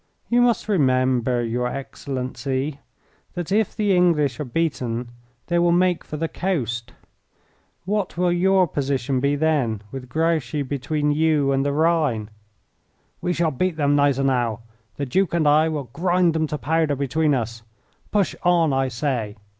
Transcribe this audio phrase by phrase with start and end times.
[0.29, 2.79] "You must remember, your Excellency,
[3.35, 5.09] that if the English are beaten
[5.45, 6.91] they will make for the coast.
[7.85, 12.31] What will your position be then, with Grouchy between you and the Rhine?"
[13.21, 14.61] "We shall beat them, Gneisenau;
[14.95, 17.61] the Duke and I will grind them to powder between us.
[18.09, 19.37] Push on, I say!